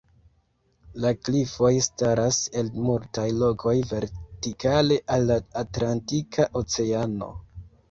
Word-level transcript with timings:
La 1.01 1.09
klifoj 1.27 1.69
staras 1.87 2.39
el 2.61 2.71
multaj 2.87 3.27
lokoj 3.43 3.75
vertikale 3.93 4.99
al 5.19 5.31
la 5.35 5.39
Atlantika 5.65 6.51
oceano. 6.65 7.33